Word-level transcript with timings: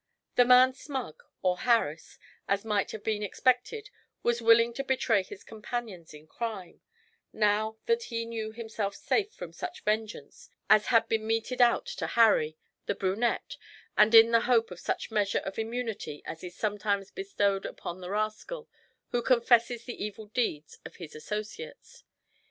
The 0.33 0.45
man 0.45 0.73
Smug, 0.73 1.21
or 1.43 1.59
Harris, 1.59 2.17
as 2.47 2.65
might 2.65 2.89
have 2.89 3.03
been 3.03 3.21
expected, 3.21 3.91
was 4.23 4.41
willing 4.41 4.73
to 4.73 4.83
betray 4.83 5.21
his 5.21 5.43
companions 5.43 6.11
in 6.11 6.25
crime, 6.25 6.81
now 7.31 7.77
that 7.85 8.05
he 8.05 8.25
knew 8.25 8.51
himself 8.51 8.95
safe 8.95 9.31
from 9.31 9.53
such 9.53 9.83
vengeance 9.83 10.49
as 10.71 10.87
had 10.87 11.07
been 11.07 11.27
meted 11.27 11.61
out 11.61 11.85
to 11.85 12.07
Harry, 12.07 12.57
the 12.87 12.95
brunette, 12.95 13.57
and 13.95 14.15
in 14.15 14.31
the 14.31 14.39
hope 14.41 14.71
of 14.71 14.79
such 14.79 15.11
measure 15.11 15.37
of 15.45 15.59
immunity 15.59 16.23
as 16.25 16.43
is 16.43 16.55
sometimes 16.57 17.11
bestowed 17.11 17.63
upon 17.67 18.01
the 18.01 18.09
rascal 18.09 18.67
who 19.11 19.21
'confesses' 19.21 19.85
the 19.85 20.03
evil 20.03 20.25
deeds 20.25 20.79
of 20.83 20.95
his 20.95 21.13
associates. 21.15 22.03